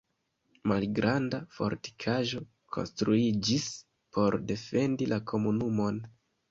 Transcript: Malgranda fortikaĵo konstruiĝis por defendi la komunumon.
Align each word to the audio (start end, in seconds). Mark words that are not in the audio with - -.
Malgranda 0.69 1.41
fortikaĵo 1.57 2.43
konstruiĝis 2.79 3.69
por 4.19 4.43
defendi 4.55 5.15
la 5.15 5.25
komunumon. 5.33 6.07